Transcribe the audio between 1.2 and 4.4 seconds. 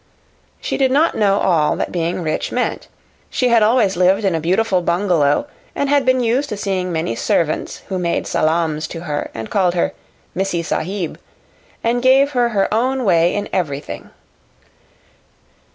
all that being rich meant. She had always lived in a